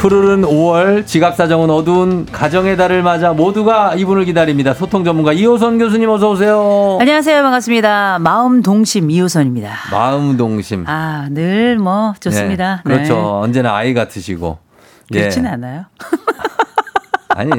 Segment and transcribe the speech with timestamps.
[0.00, 6.30] 푸르른 5월 지갑사정은 어두운 가정의 달을 맞아 모두가 이분을 기다립니다 소통 전문가 이호선 교수님 어서
[6.30, 7.42] 오세요 안녕하세요.
[7.42, 8.18] 반갑습니다.
[8.20, 9.68] 마음 동심 이호선입니다.
[9.92, 12.82] 마음 동심 아, 늘 뭐 좋습니다.
[12.86, 13.14] 네, 그렇죠.
[13.14, 13.20] 네.
[13.20, 14.58] 언제나 아이 같으시고.
[15.12, 15.48] 그렇진 예.
[15.48, 15.84] 않아요.
[17.36, 17.50] 아니.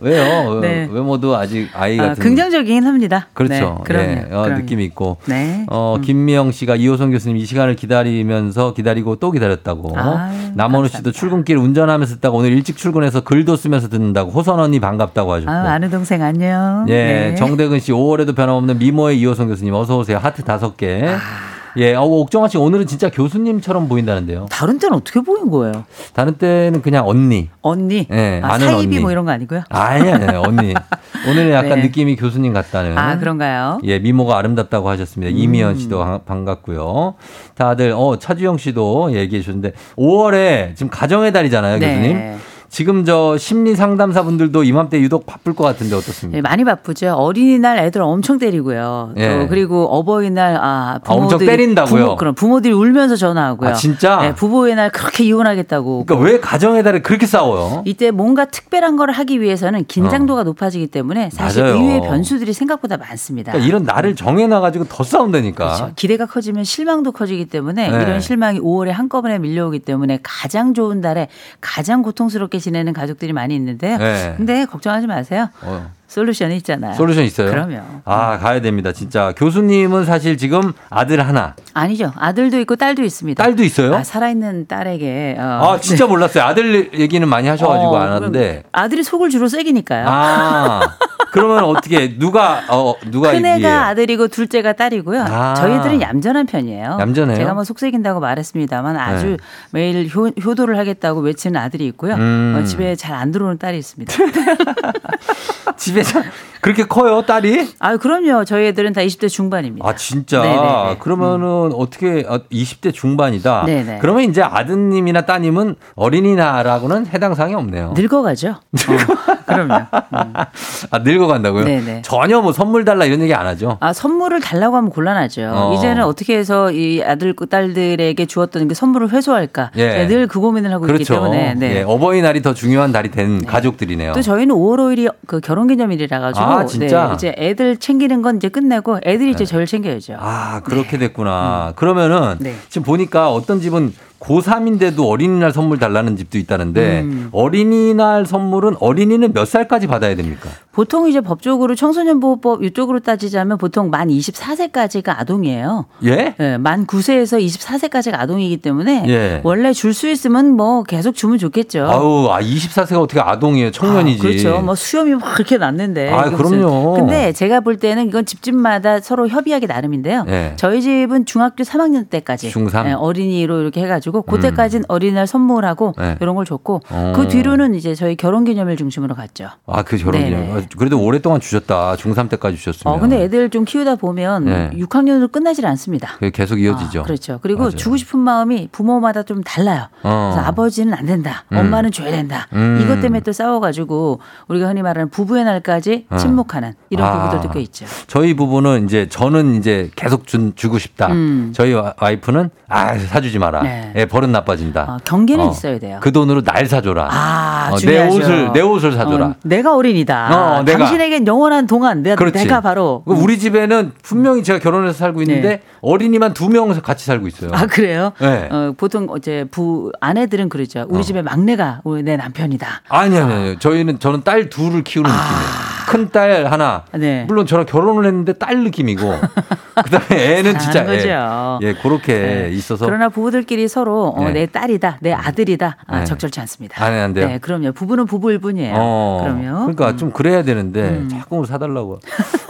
[0.00, 0.60] 왜요?
[0.60, 0.88] 네.
[0.90, 2.22] 외모도 아직 아이 아, 같은.
[2.22, 3.28] 긍정적이긴 합니다.
[3.34, 3.54] 그렇죠.
[3.88, 4.26] 네.
[4.30, 4.58] 예, 어, 그럼요.
[4.60, 5.18] 느낌이 있고.
[5.26, 5.64] 네.
[5.68, 6.02] 어, 음.
[6.02, 9.98] 김미영 씨가 이호선 교수님 이 시간을 기다리면서 기다리고 또 기다렸다고.
[9.98, 11.12] 아유, 남원우 씨도.
[11.12, 14.30] 출근길 운전하면서 듣다가 오늘 일찍 출근해서 글도 쓰면서 듣는다고.
[14.30, 15.50] 호선 언니 반갑다고 하셨고.
[15.50, 16.86] 아, 아는 동생 안녕.
[16.88, 16.94] 예,
[17.30, 17.34] 네.
[17.36, 20.18] 정대근 씨 5월에도 변함없는 미모의 이호선 교수님 어서 오세요.
[20.18, 21.04] 하트 다섯 개.
[21.06, 21.49] 아.
[21.76, 24.46] 예, 어, 옥정아 씨 오늘은 진짜 교수님처럼 보인다는데요.
[24.50, 25.84] 다른 때는 어떻게 보인 거예요?
[26.14, 27.48] 다른 때는 그냥 언니.
[27.62, 28.06] 언니.
[28.10, 28.98] 예, 아, 사이비 언니.
[28.98, 29.62] 뭐 이런 거 아니고요?
[29.68, 30.74] 아니, 아니, 언니.
[31.28, 31.82] 오늘은 약간 네.
[31.82, 32.96] 느낌이 교수님 같다는.
[32.98, 33.78] 아, 그런가요?
[33.84, 35.30] 예, 미모가 아름답다고 하셨습니다.
[35.36, 37.14] 이미연 씨도 반- 반갑고요.
[37.54, 42.12] 다들, 어, 차주영 씨도 얘기해 주셨는데, 5월에 지금 가정의 달이잖아요, 교수님.
[42.14, 42.36] 네.
[42.70, 46.38] 지금 저 심리 상담사 분들도 이맘때 유독 바쁠 것 같은데 어떻습니까?
[46.38, 47.14] 예, 많이 바쁘죠.
[47.14, 49.14] 어린이날 애들 엄청 때리고요.
[49.16, 49.40] 예.
[49.40, 50.60] 또 그리고 어버이날 아
[50.94, 52.04] 아, 엄청 부모들이 때린다고요?
[52.04, 53.70] 부모, 그럼 부모들이 울면서 전화하고요.
[53.70, 54.20] 아, 진짜?
[54.22, 56.04] 예, 부부의 날 그렇게 이혼하겠다고.
[56.06, 57.82] 그러니까 왜 가정의 달에 그렇게 싸워요?
[57.86, 61.64] 이때 뭔가 특별한 걸 하기 위해서는 긴장도가 높아지기 때문에 사실 어.
[61.64, 61.76] 맞아요.
[61.76, 63.50] 의외의 변수들이 생각보다 많습니다.
[63.50, 65.64] 그러니까 이런 날을 정해놔 가지고 더 싸운다니까.
[65.64, 65.92] 그렇죠.
[65.96, 68.02] 기대가 커지면 실망도 커지기 때문에 네.
[68.02, 71.26] 이런 실망이 5월에 한꺼번에 밀려오기 때문에 가장 좋은 달에
[71.60, 73.98] 가장 고통스럽게 지내는 가족들이 많이 있는데요.
[73.98, 74.34] 네.
[74.36, 75.48] 근데 걱정하지 마세요.
[75.62, 76.94] 어, 솔루션이 있잖아요.
[76.94, 77.50] 솔루션 있어요?
[77.50, 77.78] 그럼요.
[78.04, 78.90] 아, 가야 됩니다.
[78.92, 79.32] 진짜.
[79.36, 82.12] 교수님은 사실 지금 아들 하나, 아니죠.
[82.16, 83.42] 아들도 있고 딸도 있습니다.
[83.42, 83.94] 딸도 있어요?
[83.94, 85.36] 아, 살아있는 딸에게.
[85.38, 85.42] 어,
[85.74, 86.44] 아, 진짜 몰랐어요.
[86.44, 88.64] 아들 얘기는 많이 하셔가지고 어, 안 하는데.
[88.72, 90.04] 아들이 속을 주로 새기니까요.
[90.08, 90.80] 아,
[91.32, 93.78] 그러면 어떻게, 누가, 어, 누가 큰애가 이기예요?
[93.78, 95.24] 아들이고 둘째가 딸이고요.
[95.28, 95.54] 아.
[95.54, 96.98] 저희들은 얌전한 편이에요.
[97.00, 97.36] 얌전해요?
[97.36, 99.36] 제가 뭐 속색인다고 말했습니다만 아주 네.
[99.72, 102.14] 매일 효, 효도를 하겠다고 외치는 아들이 있고요.
[102.14, 102.58] 음.
[102.60, 104.14] 어, 집에 잘 안 들어오는 딸이 있습니다.
[105.76, 106.22] 집에 서
[106.60, 107.70] 그렇게 커요, 딸이?
[107.78, 108.44] 아, 그럼요.
[108.44, 109.86] 저희 애들은 다 20대 중반입니다.
[109.88, 110.42] 아, 진짜?
[110.42, 110.96] 네네네.
[111.00, 113.64] 그러면은 어떻게, 어, 20대 중반이다?
[113.64, 113.98] 네네.
[114.02, 117.94] 그러면 이제 아드님이나 따님은 어린이날하고는 해당 사항이 없네요.
[117.96, 118.48] 늙어가죠.
[118.50, 119.74] 어, 그럼요.
[119.74, 120.32] 음.
[120.90, 121.64] 아, 늙 어간다고요?
[121.64, 122.02] 네네.
[122.02, 123.78] 전혀 뭐 선물 달라 이런 얘기 안 하죠?
[123.80, 125.50] 아, 선물을 달라고 하면 곤란하죠.
[125.52, 125.74] 어.
[125.74, 129.70] 이제는 어떻게 해서 이 아들, 딸들에게 주었던 그 선물을 회수할까.
[129.76, 130.06] 예.
[130.06, 131.14] 늘그 고민을 하고 있기 그렇죠.
[131.14, 131.54] 때문에.
[131.54, 131.76] 네.
[131.76, 134.12] 예, 어버이날이 더 중요한 달이 된 가족들이네요.
[134.12, 137.08] 또 저희는 5월 5일이 그 결혼 기념일이라 가지고 아, 진짜?
[137.08, 140.16] 네, 이제 애들 챙기는 건 이제 끝내고 애들이 이제 저를 챙겨야죠.
[140.18, 141.72] 아, 그렇게 됐구나.
[141.76, 142.54] 그러면은 네.
[142.68, 147.28] 지금 보니까 어떤 집은 고3인데도 어린이날 선물 달라는 집도 있다는데 음.
[147.32, 150.48] 어린이날 선물은 어린이는 몇 살까지 받아야 됩니까?
[150.72, 155.86] 보통 이제 법적으로 청소년보호법 이쪽으로 따지자면 보통 만 24세까지가 아동이에요.
[156.04, 156.34] 예?
[156.38, 159.40] 예, 만 9세에서 24세까지가 아동이기 때문에 예.
[159.42, 161.84] 원래 줄 수 있으면 뭐 계속 주면 좋겠죠.
[161.84, 163.70] 아우, 아, 24세가 어떻게 아동이에요?
[163.72, 164.20] 청년이지.
[164.20, 164.60] 아, 그렇죠.
[164.62, 166.10] 뭐 수염이 막 그렇게 났는데.
[166.10, 166.94] 아, 그럼요.
[166.94, 170.24] 근데 제가 볼 때는 이건 집집마다 서로 협의하기 나름인데요.
[170.28, 170.52] 예.
[170.56, 172.86] 저희 집은 중학교 3학년 때까지 중3?
[172.88, 176.16] 예, 어린이로 이렇게 해 가지고 그때까지는 어린이날 선물하고 네.
[176.20, 177.12] 이런 걸 줬고 어.
[177.16, 179.48] 그 뒤로는 이제 저희 결혼기념일 중심으로 갔죠.
[179.66, 180.40] 아, 그 결혼 기념.
[180.40, 180.66] 네네.
[180.76, 181.94] 그래도 오랫동안 주셨다.
[181.96, 182.94] 중3 때까지 주셨으면.
[182.94, 184.70] 어, 근데 애들 좀 키우다 보면 네.
[184.74, 186.12] 6학년으로 끝나질 않습니다.
[186.14, 187.00] 그게 계속 이어지죠.
[187.00, 187.38] 아, 그렇죠.
[187.42, 187.70] 그리고 맞아요.
[187.76, 189.86] 주고 싶은 마음이 부모마다 좀 달라요.
[190.02, 190.32] 어.
[190.34, 191.44] 그래서 아버지는 안 된다.
[191.52, 191.58] 음.
[191.58, 192.46] 엄마는 줘야 된다.
[192.52, 192.80] 음.
[192.82, 196.16] 이것 때문에 또 싸워가지고 우리가 흔히 말하는 부부의 날까지 어.
[196.16, 197.28] 침묵하는 이런 아.
[197.30, 197.86] 부부들도 꽤 있죠.
[198.06, 201.08] 저희 부부는 이제 저는 이제 계속 준, 주고 싶다.
[201.08, 201.52] 음.
[201.54, 203.62] 저희 와- 와이프는 아 사주지 마라.
[203.62, 203.92] 네.
[204.00, 204.82] 예, 버릇 나빠진다.
[204.88, 205.50] 어, 경계는 어.
[205.50, 205.98] 있어야 돼요.
[206.00, 207.08] 그 돈으로 날 사줘라.
[207.10, 208.08] 아, 어, 내.
[208.08, 209.26] 옷을 내 옷을 사줘라.
[209.26, 210.58] 어, 내가 어린이다.
[210.58, 210.78] 어, 내가.
[210.78, 212.38] 당신에겐 영원한 동안 내가, 그렇지.
[212.44, 213.02] 내가 바로.
[213.06, 215.62] 그 우리 집에는 분명히 제가 결혼해서 살고 있는데 네.
[215.82, 217.50] 어린이만 두 명 같이 살고 있어요.
[217.54, 218.12] 아 그래요?
[218.20, 218.48] 네.
[218.50, 220.86] 어, 보통 이제 부 아내들은 그러죠.
[220.88, 221.02] 우리 어.
[221.02, 222.82] 집에 막내가 우리 내 남편이다.
[222.88, 223.58] 아니 아니 아니.
[223.58, 225.69] 저희는 저는 딸 둘을 키우는 느낌이에요.
[225.90, 226.84] 큰 딸 하나.
[226.92, 227.24] 네.
[227.26, 229.12] 물론 저랑 결혼을 했는데 딸 느낌이고
[229.84, 230.84] 그다음에 애는 진짜.
[230.84, 231.58] 거죠.
[231.62, 232.48] 예, 그렇게 네.
[232.52, 234.32] 있어서 그러나 부부들끼리 서로 어, 네.
[234.32, 236.04] 내 딸이다, 내 아들이다 아, 네.
[236.04, 236.84] 적절치 않습니다.
[236.84, 237.26] 안 해, 안 돼요?
[237.28, 237.72] 네, 그럼요.
[237.72, 238.74] 부부는 부부일 뿐이에요.
[238.76, 239.58] 어, 그럼요.
[239.60, 239.96] 그러니까 음.
[239.96, 241.08] 좀 그래야 되는데 음.
[241.08, 242.00] 자꾸 사달라고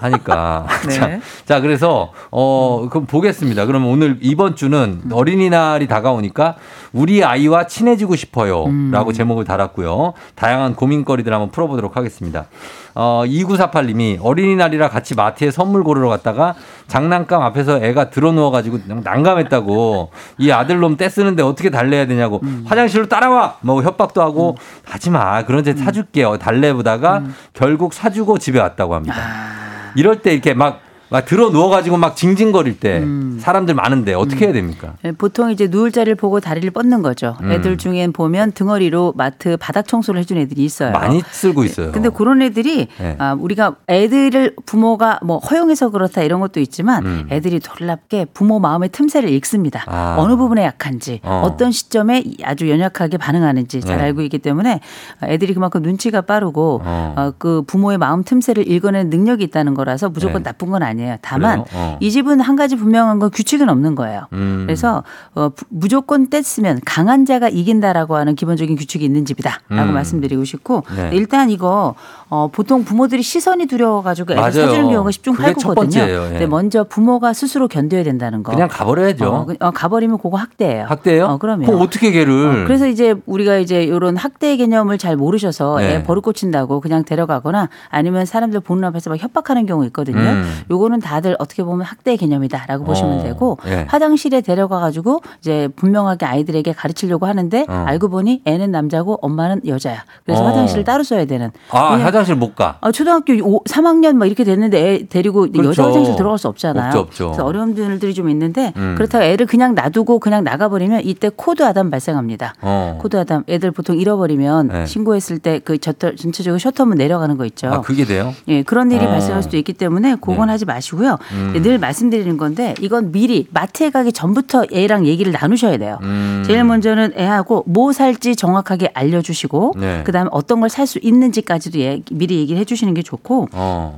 [0.00, 0.66] 하니까.
[0.88, 0.94] 네.
[0.94, 3.66] 자, 자, 그래서 어 그럼 보겠습니다.
[3.66, 6.56] 그러면 오늘 이번 주는 어린이날이 다가오니까
[6.92, 10.14] 우리 아이와 친해지고 싶어요라고 제목을 달았고요.
[10.34, 12.46] 다양한 고민거리들 한번 풀어보도록 하겠습니다.
[12.94, 16.54] 어 2948님이 어린이날이라 같이 마트에 선물 고르러 갔다가
[16.86, 20.10] 장난감 앞에서 애가 들어 누워가지고 난감했다고.
[20.38, 22.40] 이 아들놈 떼쓰는데 어떻게 달래야 되냐고.
[22.64, 23.56] 화장실로 따라와!
[23.60, 24.56] 뭐 협박도 하고.
[24.84, 25.44] 하지 마.
[25.44, 26.38] 그런 데 사줄게요.
[26.38, 29.16] 달래보다가 결국 사주고 집에 왔다고 합니다.
[29.18, 29.65] 아,
[29.96, 33.38] 이럴 때 이렇게 막, 막 들어 누워가지고 막 징징거릴 때 음.
[33.40, 34.94] 사람들 많은데 어떻게 해야 됩니까?
[35.04, 37.36] 예, 보통 이제 누울 자리를 보고 다리를 뻗는 거죠.
[37.42, 37.52] 음.
[37.52, 40.90] 애들 중엔 보면 등어리로 마트 바닥 청소를 해준 애들이 있어요.
[40.90, 41.92] 많이 쓸고 있어요.
[41.92, 43.16] 근데 그런 애들이 네.
[43.18, 47.26] 아, 우리가 애들을 부모가 뭐 허용해서 그렇다 이런 것도 있지만 음.
[47.30, 49.84] 애들이 놀랍게 부모 마음의 틈새를 읽습니다.
[49.86, 50.16] 아.
[50.18, 51.42] 어느 부분에 약한지 어.
[51.44, 51.56] 어.
[51.56, 54.04] 떤 시점에 아주 연약하게 반응하는지 잘 네.
[54.04, 54.80] 알고 있기 때문에
[55.22, 57.14] 애들이 그만큼 눈치가 빠르고 어.
[57.16, 60.50] 어, 그 부모의 마음 틈새를 읽어내는 능력이 있다는 거라서 무조건 네.
[60.50, 60.95] 나쁜 건 아니에요.
[61.22, 61.66] 다만 그래요?
[61.74, 61.96] 어.
[62.00, 64.26] 이 집은 한 가지 분명한 건 규칙은 없는 거예요.
[64.32, 64.64] 음.
[64.66, 65.02] 그래서
[65.34, 69.94] 어, 부- 무조건 뗐으면 강한 자가 이긴다라고 하는 기본적인 규칙이 있는 집이다라고 음.
[69.94, 71.10] 말씀드리고 싶고 네.
[71.12, 71.94] 일단 이거
[72.28, 74.42] 어, 보통 부모들이 시선이 두려워가지고 애를.
[74.44, 75.74] 사주는 경우가 10중 그게 첫 8구거든요.
[75.76, 76.24] 번째예요.
[76.24, 76.28] 예.
[76.30, 78.52] 근데 먼저 부모가 스스로 견뎌야 된다는 거.
[78.52, 79.24] 그냥 가버려야죠.
[79.26, 80.86] 어, 그- 어, 가버리면 그거 학대예요.
[80.86, 81.26] 학대예요?
[81.26, 81.66] 어, 그럼요.
[81.66, 82.62] 그럼 어떻게 걔를?
[82.62, 85.94] 어, 그래서 이제 우리가 이제 이런 학대 개념을 잘 모르셔서 네.
[85.96, 90.18] 애 버릇 고친다고 그냥 데려가거나 아니면 사람들 보는 앞에서 막 협박하는 경우 있거든요.
[90.18, 90.44] 음.
[90.70, 93.86] 요거 는 다들 어떻게 보면 학대 개념이다라고 어, 보시면 되고 예.
[93.88, 97.84] 화장실에 데려가 가지고 이제 분명하게 아이들에게 가르치려고 하는데 어.
[97.88, 100.04] 알고 보니 애는 남자고 엄마는 여자야.
[100.24, 100.46] 그래서 어.
[100.46, 101.50] 화장실을 따로 써야 되는.
[101.70, 102.78] 아, 화장실 못 가.
[102.80, 105.68] 아, 초등학교 5, 3학년 막 이렇게 됐는데 애 데리고 그렇죠.
[105.68, 106.86] 여자 화장실 들어갈 수 없잖아요.
[106.86, 107.26] 없죠, 없죠.
[107.26, 108.94] 그래서 어려움들이 좀 있는데 음.
[108.96, 112.54] 그렇다고 애를 그냥 놔두고 그냥 나가버리면 이때 code Adam 발생합니다.
[112.62, 112.98] 어.
[113.02, 114.86] code Adam 애들 보통 잃어버리면 네.
[114.86, 117.68] 신고했을 때 그 전체적으로 셔터문 내려가는 거 있죠.
[117.68, 118.34] 아, 그게 돼요?
[118.48, 119.08] 예, 그런 일이 어.
[119.08, 120.52] 발생할 수도 있기 때문에 그건 네.
[120.52, 121.18] 하지 마 시고요.
[121.32, 121.62] 음.
[121.62, 125.98] 늘 말씀드리는 건데 이건 미리 마트에 가기 전부터 애랑 얘기를 나누셔야 돼요.
[126.02, 126.42] 음.
[126.46, 130.02] 제일 먼저는 애하고 뭐 살지 정확하게 알려주시고 네.
[130.04, 133.96] 그다음에 어떤 걸 살 수 있는지까지도 예- 미리 얘기를 해주시는 게 좋고 어.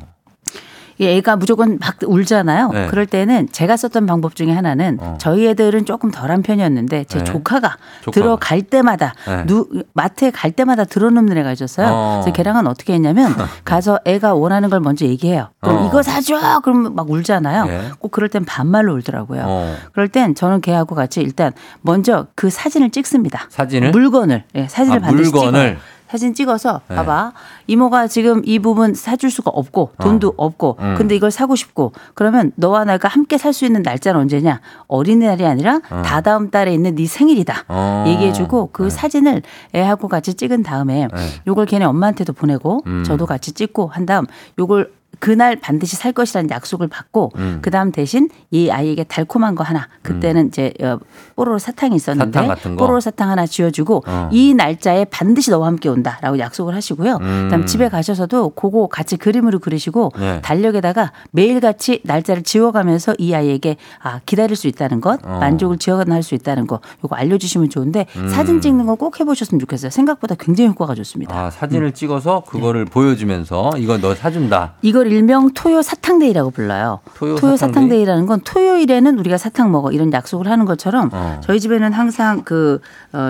[0.98, 2.70] 이 애가 무조건 막 울잖아요.
[2.72, 2.86] 네.
[2.88, 5.16] 그럴 때는 제가 썼던 방법 중에 하나는 어.
[5.20, 7.24] 저희 애들은 조금 덜한 편이었는데 제 네.
[7.24, 8.10] 조카가, 조카가.
[8.12, 9.44] 들어갈 때마다 네.
[9.46, 11.86] 누, 마트에 갈 때마다 들어놓는 애가 있었어요.
[11.90, 12.20] 어.
[12.22, 13.32] 그래서 걔랑은 어떻게 했냐면
[13.64, 15.50] 가서 애가 원하는 걸 먼저 얘기해요.
[15.60, 15.86] 그럼 어.
[15.86, 16.60] 이거 사줘.
[16.64, 17.64] 그러면 막 울잖아요.
[17.66, 17.90] 네.
[18.00, 19.42] 꼭 그럴 땐 반말로 울더라고요.
[19.46, 19.76] 어.
[19.92, 21.52] 그럴 땐 저는 걔하고 같이 일단
[21.82, 23.46] 먼저 그 사진을 찍습니다.
[23.50, 23.92] 사진을?
[23.92, 25.60] 물건을 예, 사진을 아, 반드시 물건을?
[25.76, 25.97] 찍어요.
[26.08, 26.96] 사진 찍어서 네.
[26.96, 27.32] 봐봐
[27.66, 30.94] 이모가 지금 이 부분 사줄 수가 없고 돈도 없고 음.
[30.96, 35.80] 근데 이걸 사고 싶고 그러면 너와 내가 함께 살 수 있는 날짜는 언제냐 어린이날이 아니라
[35.80, 38.04] 다다음 달에 있는 네 생일이다 어.
[38.06, 39.42] 얘기해주고 그 사진을
[39.74, 41.28] 애하고 같이 찍은 다음에 네.
[41.46, 43.04] 요걸 걔네 엄마한테도 보내고 음.
[43.04, 44.26] 저도 같이 찍고 한 다음
[44.58, 47.58] 요걸 그날 반드시 살 것이라는 약속을 받고 음.
[47.60, 50.98] 그 다음 대신 이 아이에게 달콤한 거 하나 그때는 이제 어,
[51.34, 52.76] 뽀로로 사탕이 있었는데 사탕?
[52.76, 54.28] 뽀로로 사탕 하나 쥐어주고 어.
[54.32, 57.16] 이 날짜에 반드시 너와 함께 온다라고 약속을 하시고요.
[57.20, 57.42] 음.
[57.46, 60.40] 그다음 집에 가셔서도 그거 같이 그림으로 그리시고 네.
[60.42, 65.38] 달력에다가 매일 같이 날짜를 지워가면서 이 아이에게 아 기다릴 수 있다는 것, 어.
[65.40, 68.28] 만족을 지어가는 할수 있다는 거 요거 알려주시면 좋은데 음.
[68.28, 69.90] 사진 찍는 거 꼭 해보셨으면 좋겠어요.
[69.90, 71.32] 생각보다 굉장히 효과가 좋습니다.
[71.34, 72.50] 아, 사진을 찍어서 네.
[72.50, 74.74] 그거를 보여주면서 이거 너 사준다.
[74.82, 76.98] 이걸 일명 토요 사탕데이라고 불러요.
[77.14, 77.58] 토요 토요, 사탕데이?
[77.58, 81.40] 사탕데이 라는 건 토요일에는 우리가 사탕 먹어 이런 약속을 하는 것처럼 어.
[81.42, 82.80] 저희 집에는 항상 그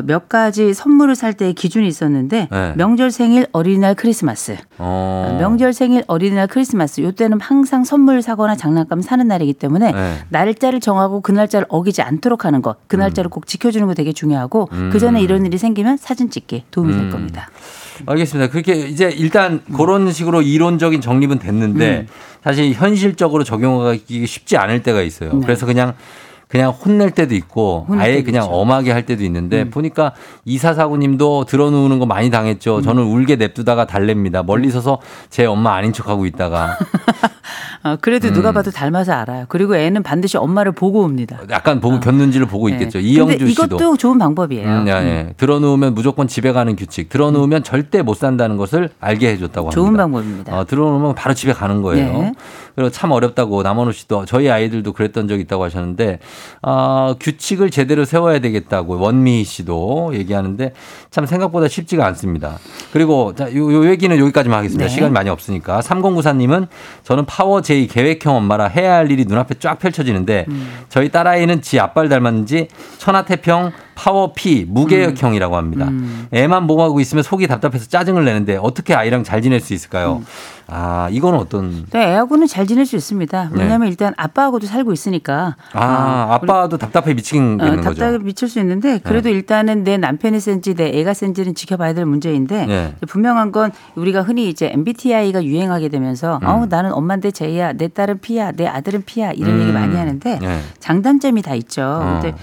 [0.04, 2.72] 몇 가지 선물을 살 때의 기준이 있었는데 네.
[2.76, 5.36] 명절 생일 어린이날 크리스마스 어.
[5.40, 10.14] 명절 생일 어린이날 크리스마스 요때는 항상 선물 사거나 장난감 사는 날이기 때문에 네.
[10.30, 14.68] 날짜를 정하고 그 날짜를 어기지 않도록 하는 것 그 날짜를 꼭 지켜주는 거 되게 중요하고
[14.72, 14.90] 음.
[14.92, 17.48] 그 전에 이런 일이 생기면 사진 찍기 도움이 될 겁니다.
[18.06, 18.50] 알겠습니다.
[18.50, 22.06] 그렇게 이제 일단 그런 식으로 이론적인 정립은 됐는데
[22.42, 25.34] 사실 현실적으로 적용하기 쉽지 않을 때가 있어요.
[25.34, 25.40] 네.
[25.42, 25.94] 그래서 그냥
[26.48, 28.54] 그냥 혼낼 때도 있고 혼낼 아예 때도 그냥 있죠.
[28.54, 30.12] 엄하게 할 때도 있는데 보니까
[30.46, 32.80] 이사사구님도 들어누우는 거 많이 당했죠.
[32.80, 34.44] 저는 울게 냅두다가 달랩니다.
[34.44, 36.78] 멀리 서서 제 엄마 아닌 척하고 있다가
[37.84, 39.44] 어, 그래도 누가 봐도 닮아서 알아요.
[39.48, 41.38] 그리고 애는 반드시 엄마를 보고 옵니다.
[41.50, 42.98] 약간 보고 겪는지를 보고 있겠죠.
[42.98, 43.04] 네.
[43.04, 43.64] 이영주 근데 씨도.
[43.76, 44.68] 이것도 좋은 방법이에요.
[44.68, 45.34] 음, 예, 예.
[45.36, 47.08] 들어누우면 무조건 집에 가는 규칙.
[47.08, 49.74] 들어누우면 절대 못 산다는 것을 알게 해줬다고 합니다.
[49.74, 50.58] 좋은 방법입니다.
[50.58, 52.18] 어, 들어오면 바로 집에 가는 거예요.
[52.18, 52.32] 네.
[52.74, 56.18] 그리고 참 어렵다고 남원우 씨도 저희 아이들도 그랬던 적이 있다고 하셨는데
[56.62, 60.72] 어, 규칙을 제대로 세워야 되겠다고 원미 씨도 얘기하는데
[61.10, 62.58] 참 생각보다 쉽지가 않습니다.
[62.92, 64.86] 그리고 자, 요, 요 얘기는 여기까지만 하겠습니다.
[64.86, 64.92] 네.
[64.92, 65.80] 시간이 많이 없으니까.
[65.80, 66.68] 3094님은
[67.04, 70.68] 저는 파워 제이 계획형 엄마라 해야 할 일이 눈앞에 쫙 펼쳐지는데 음.
[70.88, 72.68] 저희 딸아이는 지 아빠를 닮았는지
[72.98, 75.88] 천하태평 파워 P 무계획형이라고 합니다.
[75.88, 76.28] 음.
[76.30, 80.22] 애만 몸하고 있으면 속이 답답해서 짜증을 내는데 어떻게 아이랑 잘 지낼 수 있을까요?
[80.68, 83.50] 아, 이거는 어떤 네, 애하고는 잘 지낼 수 있습니다.
[83.52, 83.62] 네.
[83.62, 85.56] 왜냐하면 일단 아빠하고도 살고 있으니까.
[85.72, 87.82] 아, 어, 아빠도 답답해 미치겠는 어, 거죠.
[87.82, 92.66] 답답해 미칠 수 있는데 그래도 일단은 내 남편이 센지 내 애가 센지는 지켜봐야 될 문제인데
[92.66, 92.94] 네.
[93.08, 98.52] 분명한 건 우리가 흔히 이제 MBTI가 유행하게 되면서 어 나는 엄마인데 제이야 내 딸은 P야
[98.52, 99.62] 내 아들은 P야 이런 음.
[99.62, 100.60] 얘기 많이 하는데 네.
[100.78, 101.82] 장단점이 다 있죠.
[101.82, 102.20] 어.
[102.20, 102.36] 근데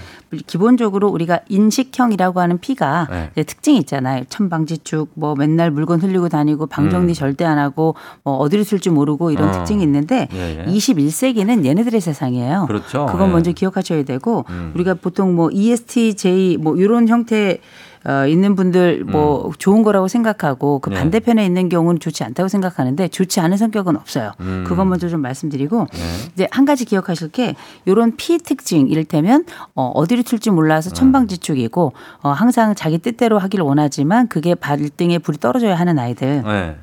[0.46, 3.42] 기본적으로 우리가 인식형이라고 하는 P가 네.
[3.42, 4.24] 특징이 있잖아요.
[4.28, 7.14] 천방지축 뭐 맨날 물건 흘리고 다니고 방정리 음.
[7.14, 9.52] 절대 안 하고 뭐 어디로 쓸지 모르고 이런 어.
[9.52, 10.72] 특징이 있는데 예, 예.
[10.72, 12.66] 21세기는 얘네들의 세상이에요.
[12.66, 13.06] 그렇죠.
[13.06, 13.32] 그건 예.
[13.32, 14.72] 먼저 기억하셔야 되고 음.
[14.74, 17.60] 우리가 보통 뭐 ESTJ 뭐 이런 형태
[18.06, 20.92] 어, 있는 분들 뭐 좋은 거라고 생각하고 그 음.
[20.92, 21.00] 네.
[21.00, 24.32] 반대편에 있는 경우는 좋지 않다고 생각하는데 좋지 않은 성격은 없어요.
[24.40, 24.64] 음.
[24.66, 25.98] 그건 먼저 좀 말씀드리고 네.
[26.34, 29.44] 이제 한 가지 기억하실 게 이런 P 특징 이를테면
[29.74, 35.74] 어, 어디로 튈지 몰라서 천방지축이고 어, 항상 자기 뜻대로 하기를 원하지만 그게 발등에 불이 떨어져야
[35.74, 36.76] 하는 아이들 네.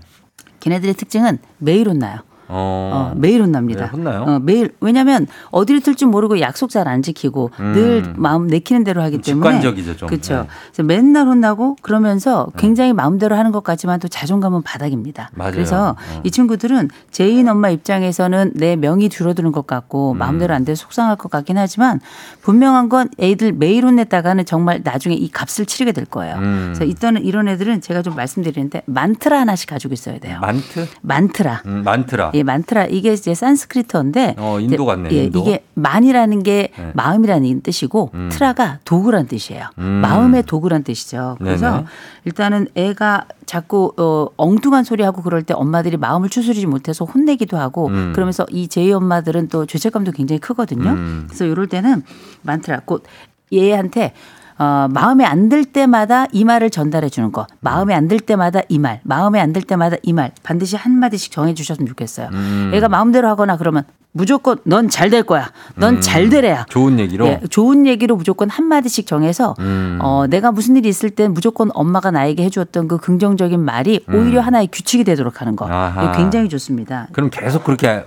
[0.59, 2.19] 걔네들의 특징은 매일 혼나요.
[2.47, 3.11] 어.
[3.13, 3.85] 어, 매일 혼납니다.
[3.85, 4.21] 네, 혼나요?
[4.23, 7.73] 어, 매일 왜냐하면 어디를 튈지 모르고 약속 잘 안 지키고 음.
[7.73, 10.09] 늘 마음 내키는 대로 하기 때문에 직관적이죠, 좀.
[10.09, 10.41] 그렇죠.
[10.41, 10.47] 네.
[10.73, 15.29] 그래서 맨날 혼나고 그러면서 굉장히 마음대로 하는 것 같지만 또 자존감은 바닥입니다.
[15.33, 15.51] 맞아요.
[15.53, 16.21] 그래서 어.
[16.25, 19.67] 이 친구들은 J인 엄마 입장에서는 내 명이 줄어드는 것 음.
[19.67, 22.01] 같고 마음대로 안돼 속상할 것 같긴 하지만
[22.41, 26.35] 분명한 건 애들 매일 혼냈다가는 정말 나중에 이 값을 치르게 될 거예요.
[26.35, 26.73] 음.
[26.73, 30.39] 그래서 이때는 이런 애들은 제가 좀 말씀드리는데 만트라 하나씩 가지고 있어야 돼요.
[30.41, 30.87] 만트?
[31.01, 31.61] 만트라.
[31.65, 32.31] 음, 만트라.
[32.33, 35.41] 예, 만트라 이게 이제 산스크리트어인데 어, 인도 같네, 예, 인도.
[35.41, 36.91] 이게 만이라는 게 네.
[36.93, 38.29] 마음이라는 뜻이고 음.
[38.31, 39.67] 트라가 도구란 뜻이에요.
[39.77, 39.83] 음.
[39.83, 41.37] 마음의 도구란 뜻이죠.
[41.39, 41.85] 그래서 네네.
[42.25, 47.87] 일단은 애가 자꾸 어, 엉뚱한 소리 하고 그럴 때 엄마들이 마음을 추스리지 못해서 혼내기도 하고
[47.87, 48.11] 음.
[48.13, 50.89] 그러면서 이 제이 엄마들은 또 죄책감도 굉장히 크거든요.
[50.89, 51.23] 음.
[51.27, 52.03] 그래서 이럴 때는
[52.41, 53.03] 만트라 곧
[53.51, 54.13] 얘한테
[54.57, 57.45] 어, 마음에 안 들 때마다 이 말을 전달해 주는 거.
[57.61, 59.01] 마음에 안 들 때마다 이 말.
[59.03, 60.31] 마음에 안 들 때마다 이 말.
[60.43, 62.29] 반드시 한 마디씩 정해 주셨으면 좋겠어요.
[62.31, 62.71] 음.
[62.73, 63.83] 애가 마음대로 하거나 그러면
[64.15, 65.49] 무조건 넌 잘 될 거야.
[65.75, 66.65] 넌잘 되래야.
[66.69, 67.25] 좋은 얘기로.
[67.27, 69.97] 예, 좋은 얘기로 무조건 한 마디씩 정해서 음.
[70.01, 74.69] 어, 내가 무슨 일이 있을 땐 무조건 엄마가 나에게 해주었던 그 긍정적인 말이 오히려 하나의
[74.71, 75.65] 규칙이 되도록 하는 거.
[75.65, 76.11] 음.
[76.15, 77.07] 굉장히 좋습니다.
[77.11, 78.03] 그럼 계속 그렇게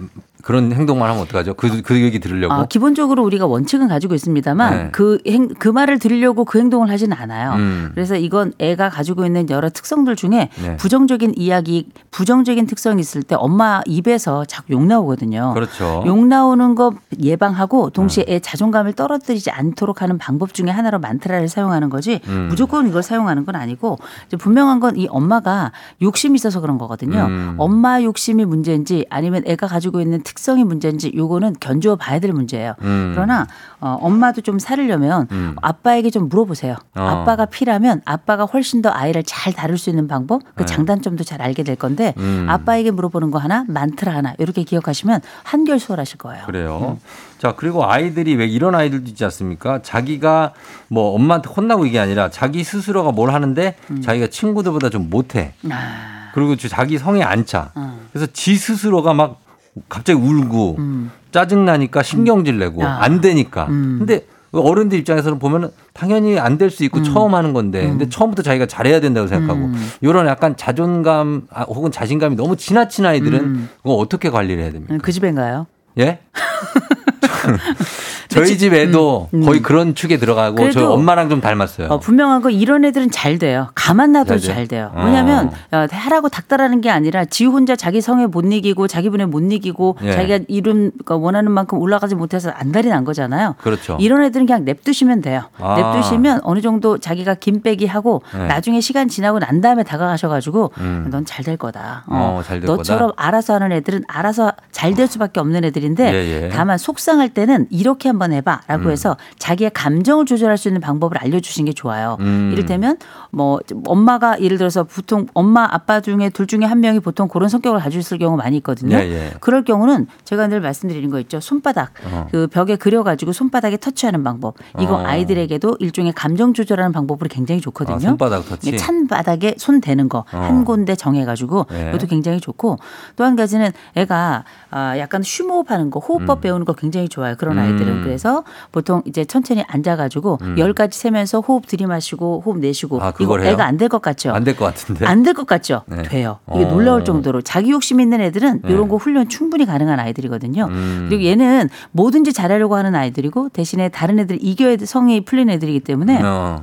[0.47, 1.55] 그런 행동만 하면 어떡하죠?
[1.55, 2.55] 그, 그 얘기 들으려고.
[2.55, 4.89] 아, 기본적으로 우리가 원칙은 가지고 있습니다만 네.
[4.93, 7.55] 그, 행, 그 말을 들으려고 그 행동을 하지는 않아요.
[7.55, 7.91] 음.
[7.95, 10.77] 그래서 이건 애가 가지고 있는 여러 특성들 중에 네.
[10.77, 15.53] 부정적인 이야기, 부정적인 특성이 있을 때 엄마 입에서 자꾸 욕 나오거든요.
[15.55, 16.05] 그렇죠.
[16.07, 21.91] 욕 나오는 거 예방하고 동시에 애 자존감을 떨어뜨리지 않도록 하는 방법 중에 하나로 만트라를 사용하는
[21.91, 22.47] 거지 음.
[22.49, 23.99] 무조건 이걸 사용하는 건 아니고
[24.39, 25.73] 분명한 건 이 엄마가
[26.03, 27.27] 욕심이 있어서 그런 거거든요.
[27.27, 27.55] 음.
[27.59, 32.75] 엄마 욕심이 문제인지 아니면 애가 가지고 있는 특 성이 문제인지 요거는 견주어 봐야 될 문제예요.
[32.83, 33.13] 음.
[33.15, 33.47] 그러나
[33.81, 35.57] 어, 엄마도 좀 살으려면 음.
[35.61, 36.77] 아빠에게 좀 물어보세요.
[36.95, 37.01] 어.
[37.01, 40.67] 아빠가 피라면 아빠가 훨씬 더 아이를 잘 다룰 수 있는 방법, 그 네.
[40.67, 42.47] 장단점도 잘 알게 될 건데 음.
[42.49, 46.45] 아빠에게 물어보는 거 하나, 만트라 하나 이렇게 기억하시면 한결 수월하실 거예요.
[46.47, 46.99] 그래요.
[47.39, 49.83] 자, 그리고 아이들이 왜 이런 아이들도 있지 않습니까?
[49.83, 50.53] 자기가
[50.89, 55.53] 뭐 엄마한테 혼나고 이게 아니라 자기 스스로가 뭘 하는데 자기가 친구들보다 좀 못해.
[55.71, 57.73] 아, 그리고 자기 성에 안 차.
[57.75, 57.99] 어.
[58.13, 59.41] 그래서 지 스스로가 막
[59.89, 61.11] 갑자기 울고 음.
[61.33, 62.99] 짜증나니까 신경질 내고 아.
[63.03, 63.67] 안 되니까.
[63.67, 63.97] 음.
[63.99, 68.65] 근데 어른들 입장에서는 보면은 당연히 안 될 수 있고 처음 하는 건데 근데 처음부터 자기가
[68.67, 69.91] 잘해야 된다고 생각하고 음.
[70.01, 73.69] 이런 약간 자존감 아, 혹은 자신감이 너무 지나친 아이들은 음.
[73.83, 74.97] 그거 어떻게 관리를 해야 됩니까?
[75.03, 75.67] 그 집인가요?
[75.99, 76.21] 예?
[78.37, 81.89] 저희 집 애도 거의 그런 축에 들어가고 저희 음, 그래도 엄마랑 좀 닮았어요.
[81.89, 83.71] 어, 분명한 거 이런 애들은 잘 돼요.
[83.75, 84.91] 가만 놔둬도 잘 돼요?
[84.95, 85.05] 어.
[85.05, 89.41] 왜냐하면 어, 하라고 닥달하는 게 아니라 지 혼자 자기 성에 못 이기고 자기 분에 못
[89.53, 90.13] 이기고 예.
[90.13, 93.55] 자기가 이룬 그 원하는 만큼 올라가지 못해서 안달이 난 거잖아요.
[93.61, 93.97] 그렇죠.
[94.01, 95.43] 이런 애들은 그냥 냅두시면 돼요.
[95.59, 95.77] 아.
[95.77, 98.47] 냅두시면 어느 정도 자기가 김빼기 하고 네.
[98.47, 101.09] 나중에 시간 지나고 난 다음에 다가가셔가지고 음.
[101.11, 102.05] 넌잘 될 거다.
[102.09, 106.49] 어, 잘 될 너처럼 알아서 하는 애들은 알아서 잘 될 수밖에 없는 애들인데 예, 예.
[106.49, 111.73] 다만 속상할 때는 이렇게 한번 해봐라고 해서 자기의 감정을 조절할 수 있는 방법을 알려주시는 게
[111.75, 112.17] 좋아요.
[112.21, 112.51] 음.
[112.53, 112.97] 이를테면
[113.31, 117.81] 뭐 엄마가 예를 들어서 보통 엄마 아빠 중에 둘 중에 한 명이 보통 그런 성격을
[117.81, 118.97] 가지고 있을 경우 많이 있거든요.
[118.97, 119.33] 예, 예.
[119.41, 121.39] 그럴 경우는 제가 늘 말씀드리는 거 있죠.
[121.41, 122.27] 손바닥 어.
[122.31, 124.55] 그 벽에 그려가지고 손바닥에 터치하는 방법.
[124.81, 125.05] 이거 어.
[125.05, 127.97] 아이들에게도 일종의 감정 조절하는 방법으로 굉장히 좋거든요.
[127.97, 128.73] 아, 손바닥 터치.
[128.73, 130.65] 예, 찬 바닥에 손 대는 거한 어.
[130.65, 131.89] 군데 정해가지고 예.
[131.91, 132.79] 이것도 굉장히 좋고
[133.17, 137.35] 또 한 가지는 애가 아, 약간 쉬호흡하는 거 호흡법 배우는 거 굉장히 좋아요.
[137.37, 137.63] 그런 음.
[137.63, 143.03] 아이들은 그래서 보통 이제 천천히 앉아가지고 열 가지 세면서 호흡 들이마시고 호흡 내쉬고 음.
[143.03, 143.51] 아, 이거 해요?
[143.53, 144.33] 애가 안 될 것 같죠?
[144.33, 145.05] 안 될 것 같은데.
[145.07, 145.83] 안 될 것 같죠?
[145.87, 146.03] 네.
[146.03, 146.39] 돼요.
[146.55, 146.69] 이게 어.
[146.69, 148.73] 놀라울 정도로 자기 욕심 있는 애들은 네.
[148.73, 150.65] 이런 거 훈련 충분히 가능한 아이들이거든요.
[150.71, 151.07] 음.
[151.09, 156.21] 그리고 얘는 뭐든지 잘하려고 하는 아이들이고 대신에 다른 애들 이겨야 돼- 성이 풀린 애들이기 때문에
[156.23, 156.63] 어,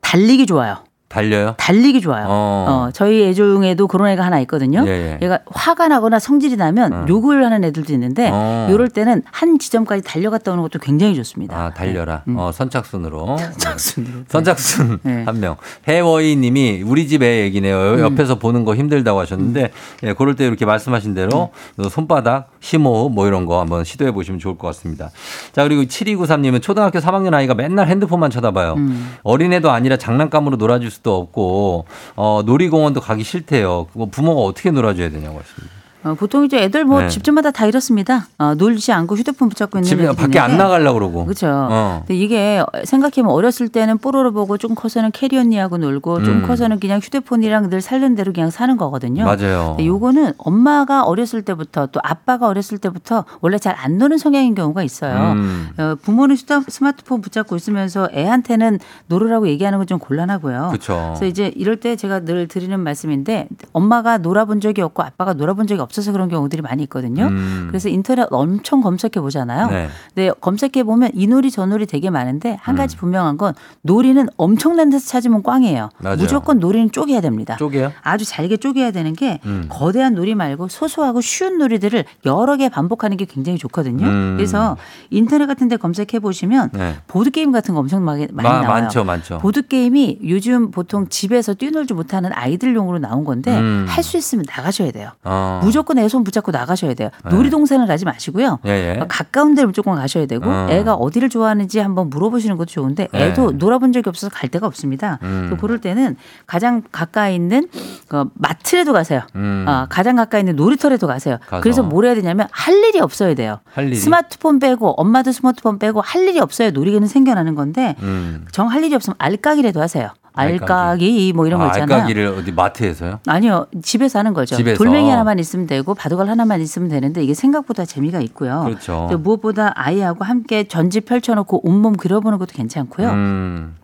[0.00, 0.76] 달리기 좋아요.
[1.12, 1.54] 달려요?
[1.58, 2.26] 달리기 좋아요.
[2.28, 2.66] 어.
[2.68, 2.90] 어.
[2.92, 4.84] 저희 애 중에도 그런 애가 하나 있거든요.
[4.86, 5.18] 예, 예.
[5.22, 7.04] 얘가 화가 나거나 성질이 나면 어.
[7.08, 8.68] 욕을 하는 애들도 있는데 어.
[8.70, 11.56] 이럴 때는 한 지점까지 달려갔다 오는 것도 굉장히 좋습니다.
[11.56, 12.22] 아, 달려라.
[12.34, 13.36] 어, 선착순으로.
[13.58, 14.12] 선착순으로.
[14.28, 15.24] 선착순 네.
[15.24, 15.56] 한 명.
[15.86, 18.00] 해워이 님이 우리 집 애 얘기네요.
[18.00, 19.70] 옆에서 보는 거 힘들다고 하셨는데,
[20.02, 21.50] 예, 그럴 때 이렇게 말씀하신 대로
[21.90, 25.10] 손바닥, 심호흡 뭐 이런 거 한번 시도해 보시면 좋을 것 같습니다.
[25.52, 28.76] 자, 그리고 7293 님은 초등학교 3학년 아이가 맨날 핸드폰만 쳐다봐요.
[29.22, 33.86] 어린애도 아니라 장난감으로 놀아줄 수도 없고, 어, 놀이공원도 가기 싫대요.
[33.92, 35.81] 그거 부모가 어떻게 놀아줘야 되냐고 하십니다.
[36.04, 37.08] 어, 보통 이제 애들 뭐 네.
[37.08, 38.26] 집집마다 다 이렇습니다.
[38.38, 41.24] 어, 놀지 않고 휴대폰 붙잡고 있는 집에 밖에 안 나가려고 그러고.
[41.24, 41.46] 그렇죠.
[41.48, 42.02] 어.
[42.06, 46.46] 근데 이게 생각해보면 어렸을 때는 뽀로로 보고 좀 커서는 캐리 언니하고 놀고 좀 음.
[46.46, 49.24] 커서는 그냥 휴대폰이랑 늘 살던 대로 그냥 사는 거거든요.
[49.24, 49.76] 맞아요.
[49.80, 55.32] 요거는 엄마가 어렸을 때부터 또 아빠가 어렸을 때부터 원래 잘 안 노는 성향인 경우가 있어요.
[55.32, 55.68] 음.
[55.78, 60.68] 어, 부모는 휴대- 스마트폰 붙잡고 있으면서 애한테는 놀으라고 얘기하는 건 좀 곤란하고요.
[60.72, 60.94] 그쵸.
[61.16, 65.80] 그래서 이제 이럴 때 제가 늘 드리는 말씀인데 엄마가 놀아본 적이 없고 아빠가 놀아본 적이
[65.80, 67.26] 없 어서 그런 경우들이 많이 있거든요.
[67.26, 67.66] 음.
[67.68, 69.66] 그래서 인터넷 엄청 검색해 보잖아요.
[69.68, 69.88] 네.
[70.14, 72.76] 네, 검색해 보면 이 놀이 저 놀이 되게 많은데 한 음.
[72.78, 75.90] 가지 분명한 건 놀이는 엄청난 데서 찾으면 꽝이에요.
[75.98, 76.16] 맞아요.
[76.16, 77.56] 무조건 놀이는 쪼개야 됩니다.
[77.56, 77.92] 쪼개요?
[78.02, 79.66] 아주 잘게 쪼개야 되는 게 음.
[79.68, 84.06] 거대한 놀이 말고 소소하고 쉬운 놀이들을 여러 개 반복하는 게 굉장히 좋거든요.
[84.06, 84.34] 음.
[84.36, 84.76] 그래서
[85.10, 86.96] 인터넷 같은 데 검색해 보시면 네.
[87.06, 88.82] 보드 게임 같은 거 엄청 많이, 많이 마- 나와요.
[88.82, 89.38] 많죠, 많죠.
[89.38, 93.84] 보드 게임이 요즘 보통 집에서 뛰놀지 못하는 아이들용으로 나온 건데 음.
[93.88, 95.10] 할수 있으면 나가셔야 돼요.
[95.24, 95.60] 어.
[95.62, 97.08] 무조건 애 손 붙잡고 나가셔야 돼요.
[97.24, 97.30] 네.
[97.34, 98.58] 놀이동산을 가지 마시고요.
[98.66, 98.70] 예,
[99.00, 99.04] 예.
[99.08, 100.66] 가까운 데를 무조건 가셔야 되고 어.
[100.70, 103.22] 애가 어디를 좋아하는지 한번 물어보시는 것도 좋은데 네.
[103.28, 105.18] 애도 놀아본 적이 없어서 갈 데가 없습니다.
[105.22, 105.46] 음.
[105.50, 107.68] 또 그럴 때는 가장 가까이 있는
[108.08, 109.22] 그 마트라도 가세요.
[109.36, 109.64] 음.
[109.66, 111.38] 어, 가장 가까이 있는 놀이터라도 가세요.
[111.46, 111.62] 가서.
[111.62, 113.60] 그래서 뭘 해야 되냐면 할 일이 없어야 돼요.
[113.72, 113.96] 할 일이?
[113.96, 118.44] 스마트폰 빼고 엄마도 스마트폰 빼고 할 일이 없어야 놀이기는 생겨나는 건데 음.
[118.52, 120.10] 정할 일이 없으면 알까기라도 하세요.
[120.34, 121.32] 알까기.
[121.34, 121.94] 뭐 이런 거 아, 있잖아요.
[121.96, 123.20] 알까기를 어디 마트에서요?
[123.26, 123.66] 아니요.
[123.82, 124.56] 집에서 하는 거죠.
[124.56, 124.78] 집에서.
[124.78, 128.64] 돌멩이 하나만 있으면 되고 바둑알 하나만 있으면 되는데 이게 생각보다 재미가 있고요.
[128.64, 129.08] 그렇죠.
[129.10, 133.10] 또 무엇보다 아이하고 함께 전지 펼쳐놓고 온몸 그려보는 것도 괜찮고요.
[133.10, 133.76] 음.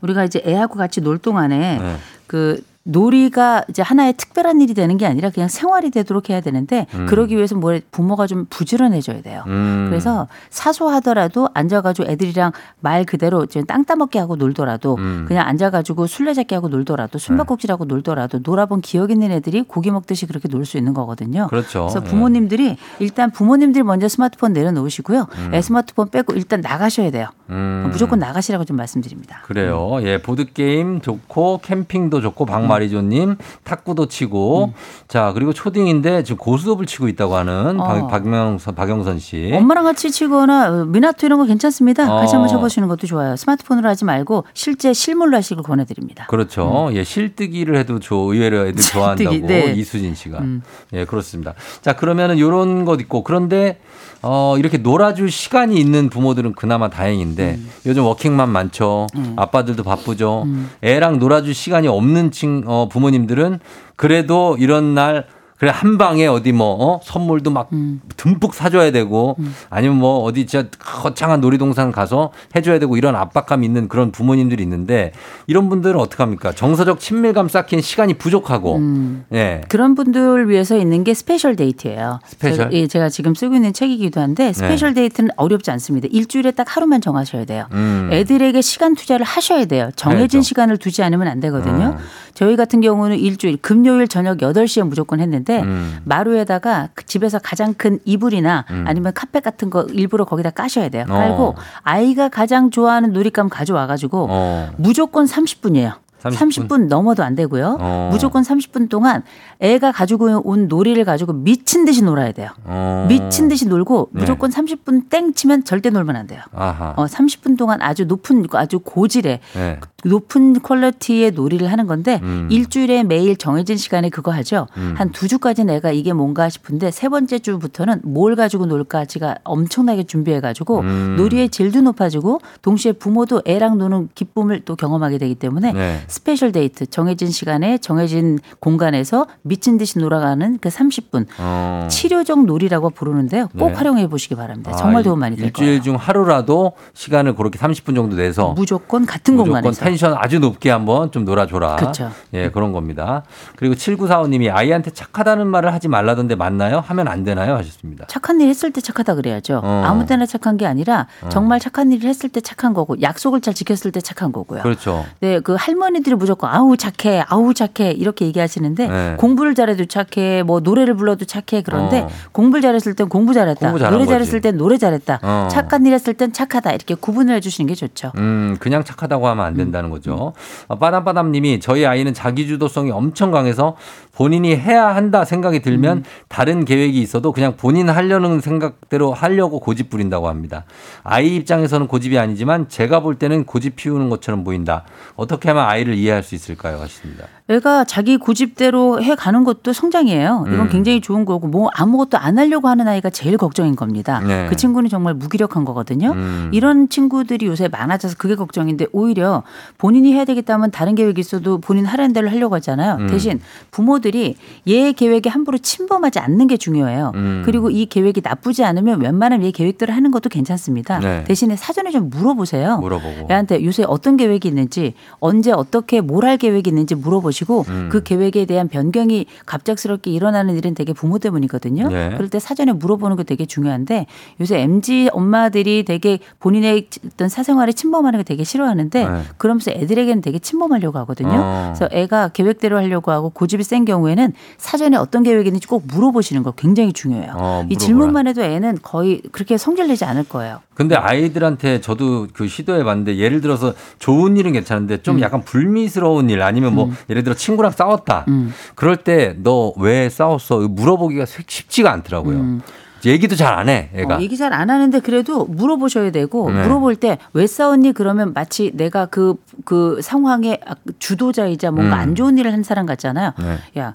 [0.00, 1.96] 우리가 이제 애하고 같이 놀 동안에 네.
[2.26, 7.36] 그 놀이가 이제 하나의 특별한 일이 되는 게 아니라 그냥 생활이 되도록 해야 되는데 그러기
[7.36, 9.44] 위해서 뭐 부모가 좀 부지런해져야 돼요.
[9.46, 9.86] 음.
[9.88, 15.24] 그래서 사소하더라도 앉아가지고 애들이랑 말 그대로 이제 땅 따먹기 하고 놀더라도 음.
[15.28, 20.62] 그냥 앉아가지고 술래잡기 하고 놀더라도 숨바꼭질하고 놀더라도 놀아본 기억 있는 애들이 고기 먹듯이 그렇게 놀
[20.62, 21.48] 수 있는 거거든요.
[21.48, 21.88] 그렇죠.
[21.90, 22.08] 그래서 예.
[22.08, 25.26] 부모님들이 일단 부모님들이 먼저 스마트폰 내려놓으시고요.
[25.52, 27.26] 애 스마트폰 빼고 일단 나가셔야 돼요.
[27.50, 27.88] 음.
[27.90, 29.42] 무조건 나가시라고 좀 말씀드립니다.
[29.44, 29.98] 그래요.
[30.02, 34.72] 예, 보드 게임 좋고 캠핑도 좋고 박 마리조님 탁구도 치고
[35.08, 37.84] 자 그리고 초딩인데 지금 고수업을 치고 있다고 하는 어.
[37.84, 39.52] 박, 박명선 박영선 씨.
[39.54, 42.06] 엄마랑 같이 치거나 어, 미나토 이런 거 괜찮습니다.
[42.06, 42.38] 같이 어.
[42.38, 43.36] 한번 쳐보시는 것도 좋아요.
[43.36, 46.26] 스마트폰으로 하지 말고 실제 실물로 하시길 권해드립니다.
[46.26, 46.90] 그렇죠.
[46.92, 49.46] 예, 실뜨기를 해도 저 의외로 애들 좋아한다고 음.
[49.46, 49.72] 네.
[49.74, 50.38] 이수진 씨가.
[50.38, 50.62] 음.
[50.92, 51.54] 예, 그렇습니다.
[51.80, 53.78] 자, 그러면은 요런 것 있고 그런데
[54.22, 57.70] 어, 이렇게 놀아줄 시간이 있는 부모들은 그나마 다행인데 음.
[57.86, 59.08] 요즘 워킹맘 많죠.
[59.36, 60.46] 아빠들도 바쁘죠.
[60.82, 63.60] 애랑 놀아줄 시간이 없는 친, 어, 부모님들은
[63.96, 65.26] 그래도 이런 날
[65.62, 67.00] 그래 한 방에 어디 뭐 어?
[67.04, 68.00] 선물도 막 음.
[68.16, 69.36] 듬뿍 사줘야 되고
[69.70, 75.12] 아니면 뭐 어디 진짜 거창한 놀이동산 가서 해줘야 되고 이런 압박감 있는 그런 부모님들이 있는데
[75.46, 76.50] 이런 분들은 어떻게 합니까?
[76.50, 79.24] 정서적 친밀감 쌓기는 시간이 부족하고 음.
[79.32, 79.60] 예.
[79.68, 82.18] 그런 분들 위해서 있는 게 special 데이트예요.
[82.26, 82.56] special?
[82.56, 86.08] 제가, 예, 제가 지금 쓰고 있는 책이기도 한데 special 데이트는 어렵지 않습니다.
[86.10, 87.66] 일주일에 딱 하루만 정하셔야 돼요.
[87.70, 88.08] 음.
[88.10, 89.90] 애들에게 시간 투자를 하셔야 돼요.
[89.94, 90.42] 정해진 해야죠.
[90.42, 91.96] 시간을 두지 않으면 안 되거든요.
[91.96, 92.04] 음.
[92.34, 95.98] 저희 같은 경우는 일주일 금요일 저녁 8시에 무조건 했는데 음.
[96.04, 101.04] 마루에다가 그 집에서 가장 큰 이불이나 아니면 카펫 같은 거 일부러 거기다 까셔야 돼요.
[101.08, 101.12] 어.
[101.12, 104.70] 깔고 아이가 가장 좋아하는 놀잇감 가져와 가지고 어.
[104.76, 106.02] 무조건 30분이에요.
[106.30, 106.88] 30 30분, 분?
[106.88, 107.78] 넘어도 안 되고요.
[107.80, 108.08] 어.
[108.12, 109.24] 무조건 30분 동안
[109.58, 112.50] 애가 가지고 온 놀이를 가지고 미친 듯이 놀아야 돼요.
[112.64, 113.06] 어.
[113.08, 114.20] 미친 듯이 놀고 네.
[114.20, 116.40] 무조건 30분 땡 치면 절대 놀면 안 돼요.
[116.54, 116.94] 아하.
[116.96, 119.80] 어, 30분 동안 아주 높은 아주 고질의 네.
[120.04, 122.48] 높은 quality의 놀이를 하는 건데 음.
[122.50, 124.66] 일주일에 매일 정해진 시간에 그거 하죠.
[124.94, 130.80] 한두 주까지 내가 이게 뭔가 싶은데 세 번째 주부터는 뭘 가지고 놀까지가 엄청나게 준비해 가지고
[130.80, 131.16] 음.
[131.16, 136.00] 놀이의 질도 높아지고 동시에 부모도 애랑 노는 기쁨을 또 경험하게 되기 때문에 네.
[136.08, 141.88] special 데이트 정해진 시간에 정해진 공간에서 미친 듯이 놀아가는 그 30분 어.
[141.90, 143.48] 치료적 놀이라고 부르는데요.
[143.58, 143.74] 꼭 네.
[143.74, 144.72] 활용해 보시기 바랍니다.
[144.72, 145.82] 아, 정말 도움 많이 될 일주일 거예요.
[145.82, 149.84] 중 하루라도 시간을 그렇게 30분 정도 내서 무조건 같은 무조건 공간에서.
[149.92, 151.76] 텐션 아주 높게 한번 좀 놀아줘라.
[151.76, 152.10] 그쵸.
[152.32, 153.22] 예, 그런 겁니다.
[153.56, 156.82] 그리고 7945님이 아이한테 착하다는 말을 하지 말라던데 맞나요?
[156.86, 157.54] 하면 안 되나요?
[157.56, 158.06] 하셨습니다.
[158.08, 159.60] 착한 일 했을 때 착하다 그래야죠.
[159.62, 159.82] 어.
[159.84, 163.92] 아무 때나 착한 게 아니라 정말 착한 일을 했을 때 착한 거고 약속을 잘 지켰을
[163.92, 164.62] 때 착한 거고요.
[164.62, 165.04] 그렇죠.
[165.20, 169.14] 네, 그 할머니들이 무조건 아우 착해, 아우 착해 이렇게 얘기하시는데 네.
[169.18, 172.08] 공부를 잘해도 착해, 뭐 노래를 불러도 착해 그런데 어.
[172.32, 174.06] 공부를 잘했을 땐 공부 잘했다, 공부 노래.
[174.06, 175.48] 잘했을 땐 노래 잘했다, 어.
[175.50, 178.12] 착한 일 했을 땐 착하다 이렇게 구분을 해주시는 게 좋죠.
[178.16, 180.32] 음, 그냥 착하다고 하면 안 된다 는 거죠.
[180.68, 183.76] 어, 빠담빠담님이 저희 아이는 자기주도성이 엄청 강해서
[184.14, 186.04] 본인이 해야 한다 생각이 들면 음.
[186.28, 190.64] 다른 계획이 있어도 그냥 본인 하려는 생각대로 하려고 고집 부린다고 합니다.
[191.02, 194.84] 아이 입장에서는 고집이 아니지만 제가 볼 때는 고집 피우는 것처럼 보인다.
[195.16, 196.78] 어떻게 하면 아이를 이해할 수 있을까요?
[196.78, 197.26] 하십니다.
[197.48, 200.44] 애가 자기 고집대로 해 가는 것도 성장이에요.
[200.46, 200.68] 이건 음.
[200.70, 204.20] 굉장히 좋은 거고 뭐 아무것도 안 하려고 하는 아이가 제일 걱정인 겁니다.
[204.20, 204.46] 네.
[204.48, 206.12] 그 친구는 정말 무기력한 거거든요.
[206.12, 206.50] 음.
[206.52, 209.42] 이런 친구들이 요새 많아져서 그게 걱정인데 오히려
[209.76, 212.98] 본인이 해야 되겠다면 다른 계획이 있어도 본인 하라는 대로 하려고 하잖아요.
[213.00, 213.06] 음.
[213.08, 213.40] 대신
[213.72, 214.36] 부모들이
[214.68, 217.10] 얘 계획에 함부로 침범하지 않는 게 중요해요.
[217.16, 217.42] 음.
[217.44, 221.00] 그리고 이 계획이 나쁘지 않으면 웬만하면 얘 계획대로 하는 것도 괜찮습니다.
[221.00, 221.24] 네.
[221.24, 222.78] 대신에 사전에 좀 물어보세요.
[222.78, 223.28] 물어보고.
[223.30, 227.88] 애한테 요새 어떤 계획이 있는지 언제 어떻게 뭘 할 계획이 있는지 물어보 시고 음.
[227.90, 231.88] 그 계획에 대한 변경이 갑작스럽게 일어나는 일은 되게 부모 때문이거든요.
[231.88, 232.10] 네.
[232.14, 234.06] 그럴 때 사전에 물어보는 게 되게 중요한데
[234.40, 239.22] 요새 MZ 엄마들이 되게 본인의 어떤 사생활에 침범하는 게 되게 싫어하는데 네.
[239.38, 241.30] 그러면서 애들에게는 되게 침범하려고 하거든요.
[241.32, 241.72] 어.
[241.74, 246.52] 그래서 애가 계획대로 하려고 하고 고집이 센 경우에는 사전에 어떤 계획이 있는지 꼭 물어보시는 거
[246.52, 247.32] 굉장히 중요해요.
[247.36, 247.76] 어, 이.
[247.76, 250.60] 질문만 해도 애는 거의 그렇게 성질 내지 않을 거예요.
[250.74, 256.42] 근데 아이들한테 저도 그 시도해 봤는데 예를 들어서 좋은 일은 괜찮은데 좀 약간 불미스러운 일
[256.42, 258.24] 아니면 뭐 예를 들어 친구랑 싸웠다.
[258.28, 258.52] 음.
[258.74, 260.58] 그럴 때 너 왜 싸웠어?
[260.68, 262.60] 물어보기가 쉽지가 않더라고요.
[263.04, 264.16] 얘기도 잘 안 해, 애가.
[264.18, 266.62] 어, 얘기 잘 안 하는데 그래도 물어보셔야 되고 네.
[266.62, 270.60] 물어볼 때 왜 싸웠니 그러면 마치 내가 그그 상황의
[271.00, 272.00] 주도자이자 뭔가 음.
[272.00, 273.32] 안 좋은 일을 한 사람 같잖아요.
[273.38, 273.80] 네.
[273.80, 273.92] 야,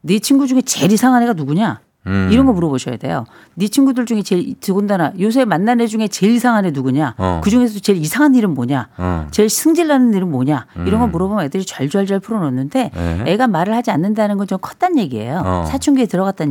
[0.00, 1.80] 네 친구 중에 제일 이상한 애가 누구냐?
[2.06, 2.28] 음.
[2.32, 3.24] 이런 거 물어보셔야 돼요.
[3.54, 7.14] 네 친구들 중에 제일 더군다나 요새 만난 애 중에 제일 이상한 애 누구냐?
[7.18, 7.40] 어.
[7.44, 8.88] 그 중에서 제일 이상한 일은 뭐냐?
[8.96, 9.26] 어.
[9.30, 10.66] 제일 승질나는 일은 뭐냐?
[10.86, 11.10] 이런 거 음.
[11.10, 13.22] 물어보면 애들이 잘잘잘 풀어놓는데 네.
[13.26, 15.42] 애가 말을 하지 않는다는 건 좀 컸단 얘기예요.
[15.44, 15.64] 어.
[15.68, 16.06] 사춘기에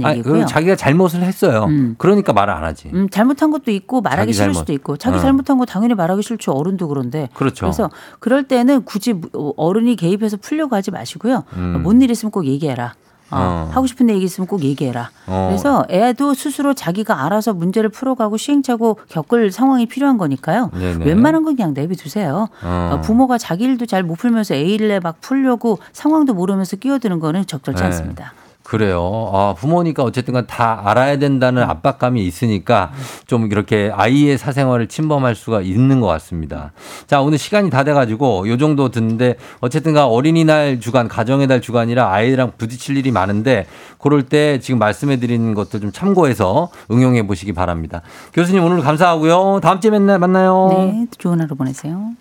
[0.06, 0.42] 아니, 얘기고요.
[0.42, 1.66] 그 자기가 잘못을 했어요.
[1.68, 1.96] 음.
[1.98, 2.92] 그러니까 말을 안 하지.
[2.94, 4.60] 음, 잘못한 것도 있고 말하기 싫을 잘못.
[4.60, 5.20] 수도 있고 자기 어.
[5.20, 7.66] 잘못한 거 당연히 말하기 싫죠 어른도 그런데 그렇죠.
[7.66, 11.82] 그래서 그럴 때는 굳이 어른이 개입해서 풀려고 하지 마시고요 음.
[11.82, 12.94] 뭔일 있으면 꼭 얘기해라
[13.32, 13.70] 어, 어.
[13.74, 15.48] 하고 싶은 얘기 있으면 꼭 얘기해라 어.
[15.50, 21.06] 그래서 애도 스스로 자기가 알아서 문제를 풀어가고 시행착오 겪을 상황이 필요한 거니까요 네네.
[21.06, 22.90] 웬만한 건 그냥 내비두세요 어.
[22.94, 27.46] 어, 부모가 자기 일도 잘 못 풀면서 애 일에 막 풀려고 상황도 모르면서 끼어드는 거는
[27.46, 27.86] 적절치 네.
[27.88, 28.34] 않습니다
[28.68, 29.30] 그래요.
[29.34, 32.92] 아, 부모니까 어쨌든 간 다 알아야 된다는 압박감이 있으니까
[33.28, 36.72] 좀 이렇게 아이의 사생활을 침범할 수가 있는 것 같습니다.
[37.06, 42.12] 자, 오늘 시간이 다 돼가지고 요 정도 듣는데 어쨌든 간 어린이날 주간, 가정의 달 주간이라
[42.12, 43.68] 아이랑 부딪힐 일이 많은데
[44.00, 48.02] 그럴 때 지금 말씀해 드린 것도 좀 참고해서 응용해 보시기 바랍니다.
[48.34, 49.60] 교수님 오늘 감사하고요.
[49.62, 50.70] 다음 주에 맨날 만나요.
[50.72, 52.12] 네 좋은 하루 보내세요.